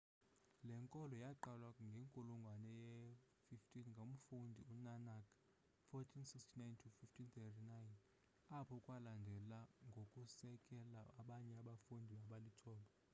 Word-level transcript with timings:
le 0.65 0.73
nkolo 0.83 1.15
yaqalwa 1.25 1.69
ngenkulungwane 1.87 2.71
ye-15 2.81 3.75
ngumfundisi 4.03 4.67
u-nanak 4.75 5.25
1469-1539. 5.89 8.57
apho 8.59 8.75
kwalandela 8.85 9.59
ngokusekela 9.89 11.01
abanye 11.19 11.53
abafundisi 11.61 12.23
abalithoba 12.27 12.87